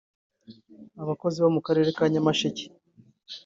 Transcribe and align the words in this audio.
Abakozi 1.03 1.37
bo 1.43 1.49
mu 1.55 1.61
karere 1.65 1.89
ka 1.97 2.05
Nyamasheke 2.11 2.65